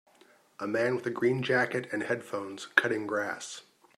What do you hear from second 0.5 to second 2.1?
A man with a green jacket and